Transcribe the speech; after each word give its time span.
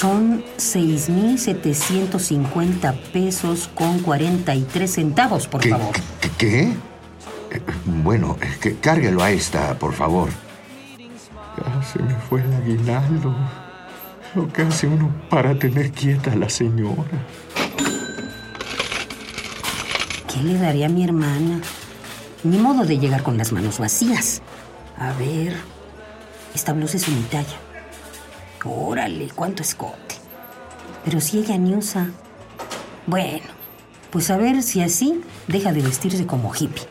Son 0.00 0.44
6.750 0.58 2.94
pesos 3.14 3.70
con 3.74 4.00
43 4.00 4.90
centavos, 4.90 5.46
por 5.48 5.62
¿Qué? 5.62 5.70
favor. 5.70 5.94
¿Qué? 6.36 6.64
Eh, 6.64 6.76
Bueno, 7.86 8.36
que 8.60 8.76
cárguelo 8.76 9.22
a 9.22 9.30
esta, 9.30 9.78
por 9.78 9.94
favor. 9.94 10.28
Ya 10.98 11.82
se 11.82 11.98
me 12.02 12.14
fue 12.28 12.42
el 12.42 12.52
aguinaldo. 12.52 13.34
Lo 14.34 14.52
que 14.52 14.60
hace 14.62 14.86
uno 14.86 15.10
para 15.30 15.58
tener 15.58 15.90
quieta 15.92 16.32
a 16.32 16.36
la 16.36 16.50
señora. 16.50 17.04
¿Qué 20.30 20.42
le 20.42 20.58
daría 20.58 20.84
a 20.86 20.90
mi 20.90 21.04
hermana? 21.04 21.62
Ni 22.44 22.58
modo 22.58 22.84
de 22.84 22.98
llegar 22.98 23.22
con 23.22 23.38
las 23.38 23.50
manos 23.52 23.78
vacías. 23.78 24.42
A 24.98 25.14
ver, 25.14 25.56
esta 26.54 26.74
blusa 26.74 26.98
es 26.98 27.08
mi 27.08 27.22
talla. 27.22 27.56
Órale, 28.64 29.28
cuánto 29.34 29.62
escote. 29.62 30.16
Pero 31.04 31.20
si 31.20 31.38
ella 31.38 31.56
ni 31.56 31.74
usa. 31.74 32.10
Bueno, 33.06 33.46
pues 34.10 34.30
a 34.30 34.36
ver 34.36 34.62
si 34.62 34.82
así 34.82 35.20
deja 35.46 35.72
de 35.72 35.82
vestirse 35.82 36.26
como 36.26 36.52
hippie. 36.54 36.84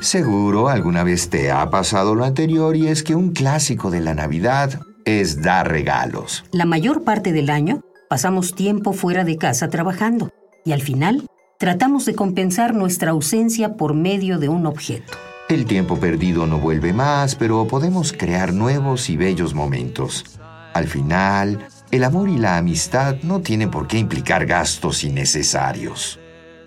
Seguro 0.00 0.68
alguna 0.68 1.04
vez 1.04 1.30
te 1.30 1.50
ha 1.50 1.70
pasado 1.70 2.14
lo 2.14 2.24
anterior 2.24 2.76
y 2.76 2.88
es 2.88 3.02
que 3.02 3.14
un 3.14 3.32
clásico 3.32 3.90
de 3.90 4.00
la 4.00 4.14
Navidad 4.14 4.80
es 5.04 5.42
dar 5.42 5.70
regalos. 5.70 6.44
La 6.52 6.64
mayor 6.64 7.04
parte 7.04 7.32
del 7.32 7.50
año 7.50 7.82
pasamos 8.08 8.54
tiempo 8.54 8.92
fuera 8.92 9.24
de 9.24 9.36
casa 9.36 9.68
trabajando 9.68 10.30
y 10.64 10.72
al 10.72 10.82
final 10.82 11.26
tratamos 11.58 12.04
de 12.04 12.14
compensar 12.14 12.74
nuestra 12.74 13.12
ausencia 13.12 13.76
por 13.76 13.94
medio 13.94 14.38
de 14.38 14.48
un 14.48 14.66
objeto. 14.66 15.12
El 15.52 15.66
tiempo 15.66 16.00
perdido 16.00 16.46
no 16.46 16.58
vuelve 16.58 16.94
más, 16.94 17.34
pero 17.34 17.66
podemos 17.66 18.14
crear 18.14 18.54
nuevos 18.54 19.10
y 19.10 19.18
bellos 19.18 19.52
momentos. 19.52 20.24
Al 20.72 20.86
final, 20.86 21.66
el 21.90 22.04
amor 22.04 22.30
y 22.30 22.38
la 22.38 22.56
amistad 22.56 23.16
no 23.22 23.42
tienen 23.42 23.70
por 23.70 23.86
qué 23.86 23.98
implicar 23.98 24.46
gastos 24.46 25.04
innecesarios. 25.04 26.18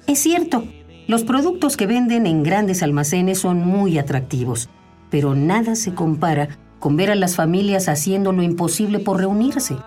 Es 0.06 0.20
cierto, 0.20 0.66
los 1.08 1.24
productos 1.24 1.78
que 1.78 1.88
venden 1.88 2.28
en 2.28 2.44
grandes 2.44 2.84
almacenes 2.84 3.40
son 3.40 3.66
muy 3.66 3.98
atractivos, 3.98 4.70
pero 5.10 5.34
nada 5.34 5.76
se 5.76 5.96
compara 5.96 6.60
con 6.78 6.96
ver 6.96 7.10
a 7.10 7.16
las 7.16 7.36
familias 7.36 7.90
haciendo 7.90 8.34
lo 8.34 8.44
imposible 8.44 9.00
por 9.00 9.18
reunirse. 9.18 9.78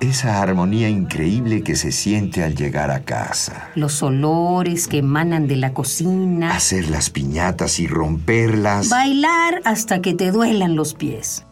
Esa 0.00 0.40
armonía 0.40 0.88
increíble 0.88 1.64
que 1.64 1.74
se 1.74 1.90
siente 1.90 2.44
al 2.44 2.54
llegar 2.54 2.92
a 2.92 3.00
casa. 3.00 3.70
Los 3.74 4.00
olores 4.04 4.86
que 4.86 4.98
emanan 4.98 5.48
de 5.48 5.56
la 5.56 5.74
cocina. 5.74 6.54
Hacer 6.54 6.88
las 6.88 7.10
piñatas 7.10 7.80
y 7.80 7.88
romperlas. 7.88 8.90
Bailar 8.90 9.60
hasta 9.64 10.00
que 10.00 10.14
te 10.14 10.30
duelan 10.30 10.76
los 10.76 10.94
pies. 10.94 11.44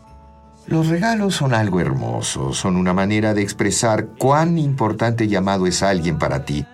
Los 0.68 0.86
regalos 0.86 1.34
son 1.34 1.54
algo 1.54 1.80
hermoso, 1.80 2.52
son 2.52 2.76
una 2.76 2.92
manera 2.92 3.34
de 3.34 3.42
expresar 3.42 4.10
cuán 4.16 4.58
importante 4.58 5.26
llamado 5.26 5.66
es 5.66 5.82
alguien 5.82 6.18
para 6.18 6.44
ti. 6.44 6.64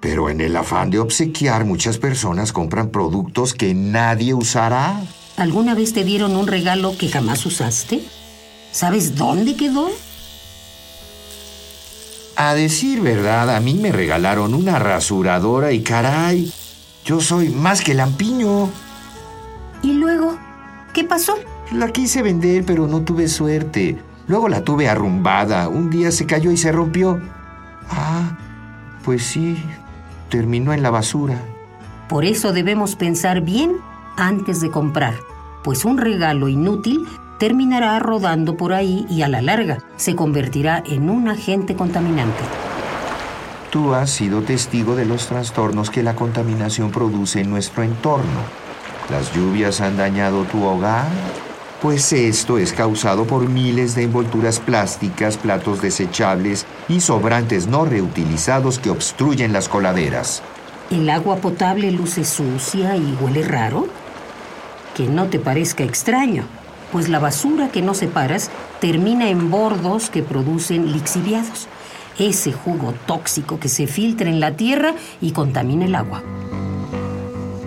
Pero 0.00 0.30
en 0.30 0.40
el 0.40 0.56
afán 0.56 0.88
de 0.88 1.00
obsequiar, 1.00 1.66
muchas 1.66 1.98
personas 1.98 2.52
compran 2.52 2.88
productos 2.88 3.52
que 3.52 3.74
nadie 3.74 4.32
usará. 4.32 5.02
¿Alguna 5.36 5.74
vez 5.74 5.92
te 5.92 6.02
dieron 6.04 6.34
un 6.36 6.46
regalo 6.46 6.96
que 6.96 7.10
jamás 7.10 7.44
usaste? 7.44 8.00
¿Sabes 8.72 9.16
dónde 9.16 9.56
quedó? 9.56 9.90
A 12.42 12.54
decir 12.54 13.02
verdad, 13.02 13.54
a 13.54 13.60
mí 13.60 13.74
me 13.74 13.92
regalaron 13.92 14.54
una 14.54 14.78
rasuradora 14.78 15.72
y 15.72 15.82
caray, 15.82 16.50
yo 17.04 17.20
soy 17.20 17.50
más 17.50 17.82
que 17.82 17.92
lampiño. 17.92 18.70
¿Y 19.82 19.92
luego? 19.92 20.38
¿Qué 20.94 21.04
pasó? 21.04 21.34
La 21.70 21.92
quise 21.92 22.22
vender, 22.22 22.64
pero 22.64 22.86
no 22.86 23.02
tuve 23.02 23.28
suerte. 23.28 24.02
Luego 24.26 24.48
la 24.48 24.64
tuve 24.64 24.88
arrumbada. 24.88 25.68
Un 25.68 25.90
día 25.90 26.10
se 26.10 26.24
cayó 26.24 26.50
y 26.50 26.56
se 26.56 26.72
rompió. 26.72 27.20
Ah, 27.90 28.38
pues 29.04 29.22
sí, 29.22 29.62
terminó 30.30 30.72
en 30.72 30.82
la 30.82 30.88
basura. 30.88 31.38
Por 32.08 32.24
eso 32.24 32.54
debemos 32.54 32.96
pensar 32.96 33.42
bien 33.42 33.76
antes 34.16 34.62
de 34.62 34.70
comprar, 34.70 35.12
pues 35.62 35.84
un 35.84 35.98
regalo 35.98 36.48
inútil 36.48 37.06
terminará 37.40 37.98
rodando 37.98 38.58
por 38.58 38.74
ahí 38.74 39.06
y 39.08 39.22
a 39.22 39.28
la 39.28 39.40
larga 39.40 39.78
se 39.96 40.14
convertirá 40.14 40.84
en 40.86 41.08
un 41.08 41.26
agente 41.26 41.74
contaminante. 41.74 42.38
Tú 43.70 43.94
has 43.94 44.10
sido 44.10 44.42
testigo 44.42 44.94
de 44.94 45.06
los 45.06 45.26
trastornos 45.26 45.88
que 45.88 46.02
la 46.02 46.14
contaminación 46.14 46.90
produce 46.90 47.40
en 47.40 47.48
nuestro 47.48 47.82
entorno. 47.82 48.40
¿Las 49.10 49.34
lluvias 49.34 49.80
han 49.80 49.96
dañado 49.96 50.44
tu 50.44 50.62
hogar? 50.64 51.06
Pues 51.80 52.12
esto 52.12 52.58
es 52.58 52.74
causado 52.74 53.24
por 53.24 53.48
miles 53.48 53.94
de 53.94 54.02
envolturas 54.02 54.60
plásticas, 54.60 55.38
platos 55.38 55.80
desechables 55.80 56.66
y 56.90 57.00
sobrantes 57.00 57.68
no 57.68 57.86
reutilizados 57.86 58.78
que 58.78 58.90
obstruyen 58.90 59.54
las 59.54 59.70
coladeras. 59.70 60.42
¿El 60.90 61.08
agua 61.08 61.36
potable 61.36 61.90
luce 61.90 62.22
sucia 62.22 62.96
y 62.96 63.16
huele 63.18 63.44
raro? 63.44 63.86
Que 64.94 65.06
no 65.06 65.28
te 65.28 65.38
parezca 65.38 65.84
extraño, 65.84 66.44
pues 66.92 67.08
la 67.08 67.18
basura 67.18 67.70
que 67.70 67.82
no 67.82 67.94
separas 67.94 68.50
termina 68.80 69.28
en 69.30 69.50
bordos 69.50 70.10
que 70.10 70.22
producen 70.22 70.92
lixiviados, 70.92 71.68
ese 72.18 72.52
jugo 72.52 72.94
tóxico 73.06 73.58
que 73.58 73.68
se 73.68 73.86
filtra 73.86 74.28
en 74.28 74.40
la 74.40 74.56
tierra 74.56 74.94
y 75.20 75.32
contamina 75.32 75.86
el 75.86 75.94
agua. 75.94 76.22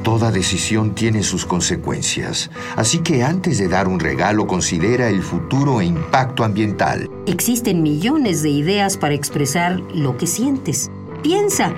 Toda 0.03 0.31
decisión 0.31 0.95
tiene 0.95 1.23
sus 1.23 1.45
consecuencias, 1.45 2.51
así 2.75 3.00
que 3.00 3.23
antes 3.23 3.57
de 3.57 3.69
dar 3.69 3.88
un 3.88 4.01
regalo 4.01 4.47
considera 4.47 5.07
el 5.07 5.23
futuro 5.23 5.79
e 5.79 5.85
impacto 5.85 6.44
ambiental. 6.44 7.09
Existen 7.25 7.81
millones 7.81 8.44
de 8.44 8.50
ideas 8.50 8.97
para 8.97 9.13
expresar 9.13 9.79
lo 9.95 10.17
que 10.17 10.28
sientes. 10.28 10.91
Piensa, 11.23 11.73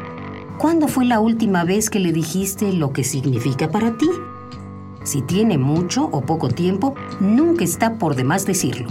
¿cuándo 0.58 0.88
fue 0.88 1.06
la 1.06 1.20
última 1.20 1.66
vez 1.66 1.92
que 1.92 2.00
le 2.00 2.12
dijiste 2.12 2.74
lo 2.74 2.94
que 2.94 3.04
significa 3.04 3.70
para 3.70 3.96
ti? 3.96 4.10
Si 5.06 5.22
tiene 5.22 5.60
mucho 5.60 6.10
o 6.12 6.22
poco 6.22 6.50
tiempo, 6.50 6.96
nunca 7.20 7.64
está 7.64 7.94
por 7.94 8.16
demás 8.16 8.46
decirlo. 8.46 8.90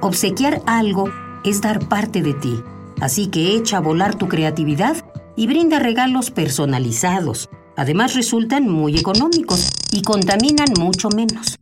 Obsequiar 0.00 0.62
algo 0.64 1.10
es 1.44 1.60
dar 1.60 1.88
parte 1.88 2.22
de 2.22 2.34
ti, 2.34 2.62
así 3.00 3.26
que 3.26 3.56
echa 3.56 3.78
a 3.78 3.80
volar 3.80 4.14
tu 4.14 4.28
creatividad 4.28 4.96
y 5.36 5.48
brinda 5.48 5.80
regalos 5.80 6.30
personalizados. 6.30 7.50
Además 7.76 8.14
resultan 8.14 8.68
muy 8.68 8.96
económicos 8.96 9.72
y 9.90 10.02
contaminan 10.02 10.68
mucho 10.78 11.08
menos. 11.08 11.58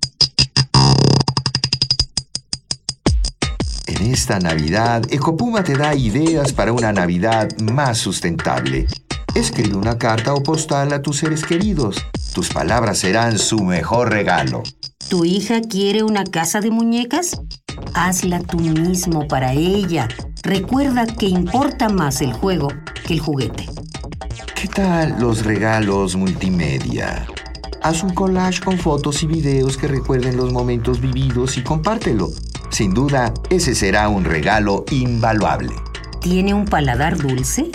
En 3.86 4.02
esta 4.12 4.38
Navidad, 4.38 5.02
Ecopuma 5.10 5.64
te 5.64 5.74
da 5.74 5.94
ideas 5.94 6.52
para 6.52 6.74
una 6.74 6.92
Navidad 6.92 7.48
más 7.58 7.96
sustentable. 7.96 8.86
Escribe 9.34 9.76
una 9.76 9.96
carta 9.96 10.34
o 10.34 10.42
postal 10.42 10.92
a 10.92 11.00
tus 11.00 11.18
seres 11.18 11.42
queridos. 11.42 12.04
Tus 12.38 12.50
palabras 12.50 12.98
serán 12.98 13.36
su 13.36 13.64
mejor 13.64 14.12
regalo. 14.12 14.62
¿Tu 15.08 15.24
hija 15.24 15.60
quiere 15.60 16.04
una 16.04 16.22
casa 16.22 16.60
de 16.60 16.70
muñecas? 16.70 17.42
Hazla 17.94 18.38
tú 18.38 18.60
mismo 18.60 19.26
para 19.26 19.54
ella. 19.54 20.06
Recuerda 20.44 21.04
que 21.04 21.26
importa 21.26 21.88
más 21.88 22.20
el 22.20 22.32
juego 22.32 22.68
que 23.04 23.14
el 23.14 23.18
juguete. 23.18 23.68
¿Qué 24.54 24.68
tal 24.68 25.16
los 25.18 25.44
regalos 25.44 26.14
multimedia? 26.14 27.26
Haz 27.82 28.04
un 28.04 28.14
collage 28.14 28.60
con 28.60 28.78
fotos 28.78 29.24
y 29.24 29.26
videos 29.26 29.76
que 29.76 29.88
recuerden 29.88 30.36
los 30.36 30.52
momentos 30.52 31.00
vividos 31.00 31.58
y 31.58 31.64
compártelo. 31.64 32.28
Sin 32.70 32.94
duda, 32.94 33.34
ese 33.50 33.74
será 33.74 34.08
un 34.08 34.24
regalo 34.24 34.84
invaluable. 34.92 35.74
¿Tiene 36.20 36.54
un 36.54 36.66
paladar 36.66 37.16
dulce? 37.16 37.72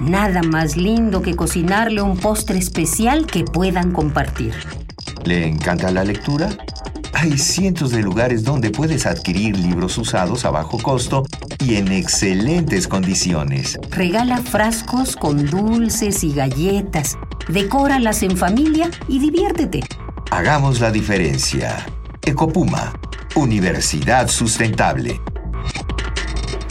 Nada 0.00 0.42
más 0.42 0.78
lindo 0.78 1.20
que 1.20 1.36
cocinarle 1.36 2.00
un 2.00 2.16
postre 2.16 2.58
especial 2.58 3.26
que 3.26 3.44
puedan 3.44 3.92
compartir. 3.92 4.54
¿Le 5.24 5.46
encanta 5.46 5.90
la 5.90 6.04
lectura? 6.04 6.48
Hay 7.12 7.36
cientos 7.36 7.90
de 7.90 8.02
lugares 8.02 8.42
donde 8.42 8.70
puedes 8.70 9.04
adquirir 9.04 9.58
libros 9.58 9.98
usados 9.98 10.46
a 10.46 10.50
bajo 10.50 10.78
costo 10.78 11.24
y 11.62 11.74
en 11.74 11.92
excelentes 11.92 12.88
condiciones. 12.88 13.78
Regala 13.90 14.38
frascos 14.38 15.16
con 15.16 15.44
dulces 15.44 16.24
y 16.24 16.32
galletas. 16.32 17.18
Decóralas 17.48 18.22
en 18.22 18.38
familia 18.38 18.90
y 19.06 19.18
diviértete. 19.18 19.80
Hagamos 20.30 20.80
la 20.80 20.90
diferencia. 20.90 21.84
Ecopuma, 22.24 22.94
Universidad 23.34 24.28
Sustentable. 24.28 25.20